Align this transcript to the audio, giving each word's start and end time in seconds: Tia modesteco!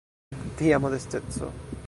Tia 0.61 0.79
modesteco! 0.79 1.53